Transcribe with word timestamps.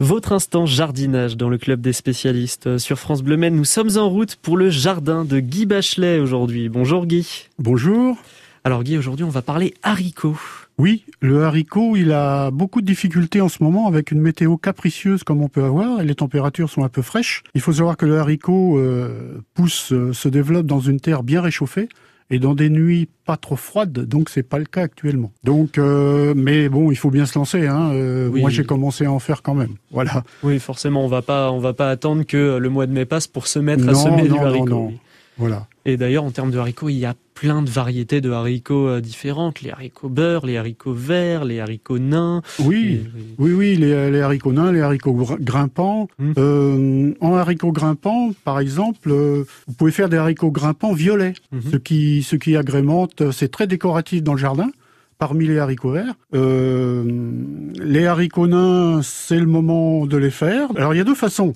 Votre 0.00 0.32
instant 0.32 0.66
jardinage 0.66 1.36
dans 1.36 1.48
le 1.48 1.56
club 1.56 1.80
des 1.80 1.92
spécialistes 1.92 2.78
sur 2.78 2.98
France 2.98 3.22
Bleu 3.22 3.36
Maine. 3.36 3.54
Nous 3.54 3.64
sommes 3.64 3.96
en 3.96 4.10
route 4.10 4.34
pour 4.34 4.56
le 4.56 4.68
jardin 4.68 5.24
de 5.24 5.38
Guy 5.38 5.66
Bachelet 5.66 6.18
aujourd'hui. 6.18 6.68
Bonjour 6.68 7.06
Guy. 7.06 7.46
Bonjour. 7.60 8.16
Alors 8.64 8.82
Guy, 8.82 8.98
aujourd'hui 8.98 9.24
on 9.24 9.30
va 9.30 9.40
parler 9.40 9.72
haricots. 9.84 10.36
Oui, 10.78 11.04
le 11.20 11.44
haricot, 11.44 11.94
il 11.94 12.10
a 12.10 12.50
beaucoup 12.50 12.80
de 12.80 12.86
difficultés 12.86 13.40
en 13.40 13.48
ce 13.48 13.62
moment 13.62 13.86
avec 13.86 14.10
une 14.10 14.20
météo 14.20 14.56
capricieuse 14.56 15.22
comme 15.22 15.40
on 15.40 15.48
peut 15.48 15.62
avoir 15.62 16.00
et 16.00 16.04
les 16.04 16.16
températures 16.16 16.70
sont 16.70 16.82
un 16.82 16.88
peu 16.88 17.02
fraîches. 17.02 17.44
Il 17.54 17.60
faut 17.60 17.74
savoir 17.74 17.96
que 17.96 18.04
le 18.04 18.18
haricot 18.18 18.76
euh, 18.80 19.44
pousse, 19.54 19.92
euh, 19.92 20.12
se 20.12 20.28
développe 20.28 20.66
dans 20.66 20.80
une 20.80 20.98
terre 20.98 21.22
bien 21.22 21.40
réchauffée 21.40 21.88
et 22.30 22.38
dans 22.38 22.54
des 22.54 22.70
nuits 22.70 23.08
pas 23.24 23.36
trop 23.36 23.56
froides, 23.56 23.92
donc 23.92 24.28
c'est 24.28 24.42
pas 24.42 24.58
le 24.58 24.64
cas 24.64 24.82
actuellement. 24.82 25.32
Donc, 25.44 25.78
euh, 25.78 26.34
mais 26.36 26.68
bon, 26.68 26.90
il 26.90 26.96
faut 26.96 27.10
bien 27.10 27.26
se 27.26 27.38
lancer. 27.38 27.66
Hein. 27.66 27.92
Moi, 28.30 28.50
j'ai 28.50 28.64
commencé 28.64 29.04
à 29.04 29.12
en 29.12 29.18
faire 29.18 29.42
quand 29.42 29.54
même. 29.54 29.76
Voilà. 29.90 30.24
Oui, 30.42 30.58
forcément, 30.58 31.04
on 31.04 31.08
va 31.08 31.22
pas, 31.22 31.50
on 31.50 31.58
va 31.58 31.72
pas 31.74 31.90
attendre 31.90 32.24
que 32.24 32.58
le 32.58 32.68
mois 32.68 32.86
de 32.86 32.92
mai 32.92 33.04
passe 33.04 33.26
pour 33.26 33.46
se 33.46 33.58
mettre 33.58 33.88
à 33.88 33.94
semer 33.94 34.28
du 34.28 34.38
haricot. 34.38 34.68
Non, 34.68 34.90
non. 34.90 34.92
Voilà. 35.36 35.66
Et 35.86 35.96
d'ailleurs, 35.96 36.24
en 36.24 36.30
termes 36.30 36.50
de 36.50 36.58
haricots, 36.58 36.88
il 36.88 36.96
y 36.96 37.04
a 37.04 37.14
plein 37.34 37.60
de 37.60 37.68
variétés 37.68 38.20
de 38.22 38.30
haricots 38.30 38.88
euh, 38.88 39.00
différentes. 39.00 39.60
Les 39.60 39.70
haricots 39.70 40.08
beurre, 40.08 40.46
les 40.46 40.56
haricots 40.56 40.94
verts, 40.94 41.44
les 41.44 41.60
haricots 41.60 41.98
nains. 41.98 42.40
Oui, 42.60 43.02
oui, 43.38 43.52
oui, 43.52 43.76
les, 43.76 44.20
haricots 44.20 44.52
nains, 44.52 44.72
les 44.72 44.80
haricots 44.80 45.12
grimpants. 45.40 46.08
Hum. 46.18 46.34
Euh, 46.38 47.12
en 47.20 47.34
haricots 47.34 47.72
grimpants, 47.72 48.30
par 48.44 48.60
exemple, 48.60 49.10
euh, 49.10 49.44
vous 49.66 49.74
pouvez 49.74 49.90
faire 49.90 50.08
des 50.08 50.16
haricots 50.16 50.50
grimpants 50.50 50.94
violets, 50.94 51.34
hum. 51.52 51.60
ce 51.70 51.76
qui, 51.76 52.22
ce 52.22 52.36
qui 52.36 52.56
agrémente. 52.56 53.30
C'est 53.32 53.50
très 53.50 53.66
décoratif 53.66 54.22
dans 54.22 54.34
le 54.34 54.40
jardin 54.40 54.70
parmi 55.18 55.46
les 55.46 55.58
haricots 55.58 55.92
verts. 55.92 56.14
les 56.32 58.06
haricots 58.06 58.46
nains, 58.46 59.00
c'est 59.02 59.38
le 59.38 59.46
moment 59.46 60.06
de 60.06 60.16
les 60.16 60.30
faire. 60.30 60.68
Alors 60.76 60.94
il 60.94 60.96
y 60.96 61.00
a 61.00 61.04
deux 61.04 61.14
façons. 61.14 61.52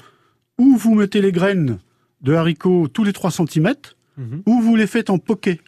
Ou 0.59 0.77
vous 0.77 0.95
mettez 0.95 1.21
les 1.21 1.33
graines 1.33 1.79
de 2.23 2.35
haricots 2.35 2.89
tous 2.89 3.05
les 3.05 3.13
3 3.13 3.31
cm, 3.31 3.75
mhm. 4.19 4.43
ou 4.47 4.61
vous 4.61 4.77
les 4.77 4.87
faites 4.87 5.11
en 5.11 5.19
poké. 5.19 5.61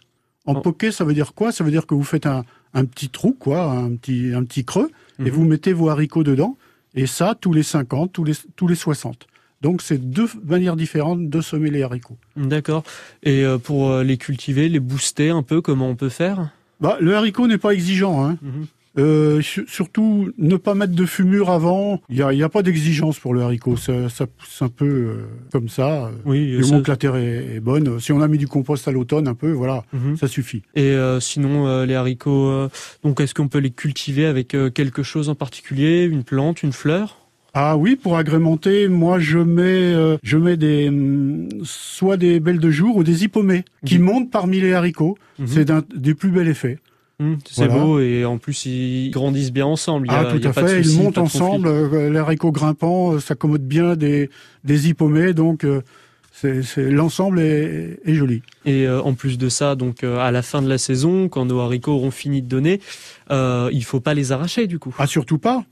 En 0.45 0.55
oh. 0.55 0.61
poké, 0.61 0.91
ça 0.91 1.03
veut 1.03 1.13
dire 1.13 1.33
quoi? 1.33 1.51
Ça 1.51 1.63
veut 1.63 1.71
dire 1.71 1.87
que 1.87 1.95
vous 1.95 2.03
faites 2.03 2.25
un, 2.25 2.43
petit 2.85 3.09
trou, 3.09 3.35
quoi, 3.37 3.63
un 3.71 3.95
petit, 3.95 4.31
un 4.33 4.43
petit 4.43 4.65
creux, 4.65 4.91
et 5.19 5.23
mhm. 5.23 5.29
vous 5.29 5.45
mettez 5.45 5.73
vos 5.73 5.89
haricots 5.89 6.23
dedans, 6.23 6.57
et 6.93 7.07
ça 7.07 7.35
tous 7.39 7.53
les 7.53 7.63
50, 7.63 8.11
tous 8.11 8.23
les, 8.23 8.33
tous 8.55 8.67
les 8.67 8.75
60. 8.75 9.27
Donc 9.61 9.81
c'est 9.81 9.97
deux 9.97 10.27
manières 10.43 10.75
différentes 10.75 11.29
de 11.29 11.41
semer 11.41 11.69
les 11.69 11.83
haricots. 11.83 12.17
D'accord. 12.35 12.83
Et 13.23 13.45
euh, 13.45 13.57
pour 13.57 13.89
euh, 13.89 14.03
les 14.03 14.17
cultiver, 14.17 14.69
les 14.69 14.79
booster 14.79 15.29
un 15.29 15.43
peu, 15.43 15.61
comment 15.61 15.87
on 15.87 15.95
peut 15.95 16.09
faire? 16.09 16.49
Bah, 16.79 16.97
Le 16.99 17.15
haricot 17.15 17.47
n'est 17.47 17.59
pas 17.59 17.73
exigeant. 17.73 18.25
Hein. 18.25 18.37
Mhm. 18.41 18.65
Euh, 18.97 19.41
surtout, 19.41 20.31
ne 20.37 20.57
pas 20.57 20.75
mettre 20.75 20.93
de 20.93 21.05
fumure 21.05 21.49
avant. 21.49 22.01
Il 22.09 22.17
n'y 22.17 22.21
a, 22.21 22.33
y 22.33 22.43
a, 22.43 22.49
pas 22.49 22.61
d'exigence 22.61 23.19
pour 23.19 23.33
le 23.33 23.41
haricot. 23.41 23.77
Ça, 23.77 24.09
ça 24.09 24.27
pousse 24.27 24.61
un 24.61 24.67
peu 24.67 24.85
euh, 24.85 25.15
comme 25.51 25.69
ça. 25.69 26.11
Oui, 26.25 26.57
du 26.57 26.61
moment 26.61 26.81
que 26.81 26.91
la 26.91 26.97
terre 26.97 27.15
est, 27.15 27.59
bonne. 27.61 27.99
Si 27.99 28.11
on 28.11 28.21
a 28.21 28.27
mis 28.27 28.37
du 28.37 28.47
compost 28.47 28.87
à 28.87 28.91
l'automne, 28.91 29.27
un 29.27 29.33
peu, 29.33 29.51
voilà, 29.51 29.83
mhm. 29.93 30.17
ça 30.17 30.27
suffit. 30.27 30.63
Et 30.75 30.89
euh, 30.89 31.19
sinon, 31.19 31.83
les 31.83 31.95
haricots, 31.95 32.67
donc 33.03 33.21
est-ce 33.21 33.33
qu'on 33.33 33.47
peut 33.47 33.59
les 33.59 33.71
cultiver 33.71 34.25
avec 34.25 34.49
quelque 34.49 35.03
chose 35.03 35.29
en 35.29 35.35
particulier, 35.35 36.03
une 36.03 36.23
plante, 36.23 36.63
une 36.63 36.73
fleur? 36.73 37.17
Ah 37.53 37.75
oui, 37.75 37.97
pour 37.97 38.17
agrémenter, 38.17 38.87
moi 38.87 39.19
je 39.19 39.37
mets 39.37 39.93
je 40.23 40.37
mets 40.37 40.55
des 40.55 40.89
mm, 40.89 41.49
soit 41.63 42.15
des 42.15 42.39
belles 42.39 42.59
de 42.59 42.71
jour 42.71 42.95
ou 42.95 43.03
des 43.03 43.25
hippomées 43.25 43.65
qui 43.85 43.99
montent 43.99 44.31
parmi 44.31 44.61
les 44.61 44.73
haricots. 44.73 45.17
Mhm. 45.37 45.47
C'est 45.47 45.71
du 45.97 46.15
plus 46.15 46.31
bel 46.31 46.47
effet. 46.47 46.79
Mmh, 47.21 47.35
c'est 47.47 47.67
beau 47.67 47.99
et 47.99 48.25
en 48.25 48.39
plus 48.39 48.65
ils 48.65 49.11
grandissent 49.11 49.53
bien 49.53 49.67
ensemble. 49.67 50.07
ah 50.09 50.25
tout 50.25 50.47
à 50.47 50.53
fait, 50.53 50.81
ils 50.81 50.97
montent 50.97 51.19
ensemble. 51.19 51.67
Euh, 51.67 52.09
les 52.09 52.17
haricots 52.17 52.51
grimpants 52.51 53.19
s'accommodent 53.19 53.61
bien 53.61 53.95
des, 53.95 54.31
des 54.63 54.89
hippomées, 54.89 55.33
donc 55.33 55.63
euh, 55.63 55.83
c'est, 56.31 56.89
l'ensemble 56.89 57.39
est, 57.39 57.99
joli. 58.07 58.41
Et 58.65 58.87
euh, 58.87 59.03
en 59.03 59.13
plus 59.13 59.37
de 59.37 59.49
ça, 59.49 59.75
donc 59.75 60.03
à 60.03 60.31
la 60.31 60.41
fin 60.41 60.63
de 60.63 60.67
la 60.67 60.79
saison, 60.79 61.29
quand 61.29 61.45
nos 61.45 61.59
haricots 61.59 61.91
auront 61.91 62.09
fini 62.09 62.41
de 62.41 62.47
donner, 62.47 62.81
euh, 63.29 63.69
il 63.71 63.83
faut 63.83 63.99
pas 63.99 64.15
les 64.15 64.31
arracher 64.31 64.65
du 64.65 64.79
coup. 64.79 64.95
Ah 64.97 65.05
surtout 65.05 65.37
pas, 65.37 65.63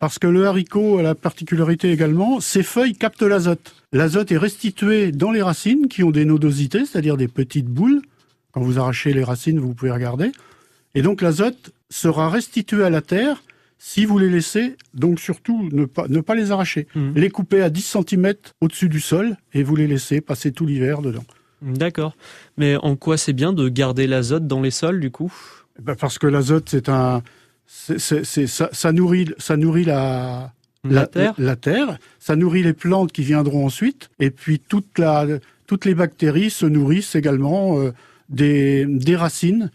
parce 0.00 0.18
que 0.18 0.26
le 0.26 0.46
haricot 0.46 0.98
a 0.98 1.02
la 1.02 1.14
particularité 1.14 1.90
également, 1.90 2.38
ses 2.40 2.62
feuilles 2.62 2.94
captent 2.94 3.22
l'azote. 3.22 3.74
L'azote 3.94 4.30
est 4.30 4.36
restitué 4.36 5.10
dans 5.10 5.30
les 5.30 5.40
racines 5.40 5.88
qui 5.88 6.04
ont 6.04 6.10
des 6.10 6.26
nodosités, 6.26 6.84
c'est-à-dire 6.84 7.16
des 7.16 7.28
petites 7.28 7.68
boules. 7.68 8.02
Quand 8.52 8.60
vous 8.60 8.78
arrachez 8.78 9.14
les 9.14 9.24
racines, 9.24 9.58
vous 9.58 9.72
pouvez 9.72 9.90
regarder. 9.90 10.32
Et 10.98 11.02
donc 11.02 11.22
l'azote 11.22 11.70
sera 11.90 12.28
restitué 12.28 12.82
à 12.82 12.90
la 12.90 13.02
terre 13.02 13.44
si 13.78 14.04
vous 14.04 14.18
les 14.18 14.28
laissez, 14.28 14.74
donc 14.94 15.20
surtout 15.20 15.68
ne 15.70 15.84
pas, 15.84 16.08
ne 16.08 16.20
pas 16.20 16.34
les 16.34 16.50
arracher. 16.50 16.88
Mmh. 16.96 17.12
Les 17.14 17.30
couper 17.30 17.62
à 17.62 17.70
10 17.70 17.98
cm 17.98 18.34
au-dessus 18.60 18.88
du 18.88 18.98
sol 18.98 19.36
et 19.54 19.62
vous 19.62 19.76
les 19.76 19.86
laissez 19.86 20.20
passer 20.20 20.50
tout 20.50 20.66
l'hiver 20.66 21.00
dedans. 21.00 21.22
D'accord. 21.62 22.16
Mais 22.56 22.74
en 22.74 22.96
quoi 22.96 23.16
c'est 23.16 23.32
bien 23.32 23.52
de 23.52 23.68
garder 23.68 24.08
l'azote 24.08 24.48
dans 24.48 24.60
les 24.60 24.72
sols 24.72 24.98
du 24.98 25.12
coup? 25.12 25.32
Eh 25.78 25.82
ben 25.82 25.94
Parce 25.94 26.18
que 26.18 26.26
l'azote, 26.26 26.68
c'est 26.68 26.88
un. 26.88 27.22
ça, 27.68 28.92
nourrit, 28.92 29.28
ça 29.38 29.56
nourrit 29.56 29.84
la, 29.84 30.52
la, 30.82 31.06
terre. 31.06 31.34
la, 31.38 31.54
terre, 31.54 31.98
ça 32.18 32.34
nourrit 32.34 32.64
les 32.64 32.72
plantes 32.72 33.12
qui 33.12 33.22
viendront 33.22 33.64
ensuite, 33.64 34.10
et 34.18 34.32
puis 34.32 34.58
toute 34.58 34.98
la, 34.98 35.26
toutes 35.68 35.84
les 35.84 35.94
bactéries 35.94 36.50
se 36.50 36.66
nourrissent 36.66 37.14
également 37.14 37.78
euh, 37.78 37.92
des, 38.28 38.84
des 38.84 39.14
racines 39.14 39.70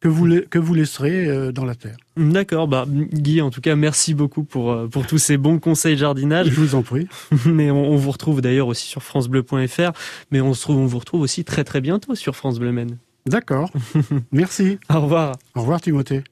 que 0.00 0.08
vous, 0.08 0.28
que 0.48 0.58
vous 0.58 0.74
laisserez 0.74 1.26
euh, 1.26 1.52
dans 1.52 1.64
la 1.64 1.74
terre. 1.74 1.96
D'accord, 2.16 2.68
bah, 2.68 2.86
Guy, 2.88 3.40
en 3.40 3.50
tout 3.50 3.60
cas, 3.60 3.74
merci 3.76 4.14
beaucoup 4.14 4.44
pour, 4.44 4.72
euh, 4.72 4.86
pour 4.86 5.06
tous 5.06 5.18
ces 5.18 5.36
bons 5.36 5.58
conseils 5.58 5.96
jardinage. 5.96 6.48
Je 6.48 6.60
vous 6.60 6.74
en 6.74 6.82
prie. 6.82 7.08
Mais 7.46 7.70
on, 7.70 7.96
vous 7.96 8.10
retrouve 8.10 8.40
d'ailleurs 8.40 8.68
aussi 8.68 8.86
sur 8.86 9.02
francebleu.fr, 9.02 9.92
mais 10.30 10.40
on, 10.40 10.54
se 10.54 10.62
trouve, 10.62 10.76
on 10.76 10.86
vous 10.86 10.98
retrouve 10.98 11.22
aussi 11.22 11.44
très 11.44 11.64
très 11.64 11.80
bientôt 11.80 12.14
sur 12.14 12.36
France 12.36 12.58
Bleu 12.58 12.72
Maine. 12.72 12.98
D'accord, 13.26 13.70
merci. 14.32 14.78
Au 14.88 15.00
revoir. 15.00 15.36
Au 15.54 15.60
revoir 15.60 15.80
Timothée. 15.80 16.22